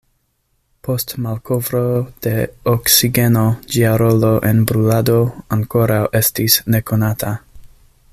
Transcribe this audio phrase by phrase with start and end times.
[0.87, 1.81] Post malkovro
[2.27, 2.33] de
[2.71, 3.43] oksigeno
[3.75, 5.19] ĝia rolo en brulado
[5.59, 7.37] ankoraŭ estis nekonata.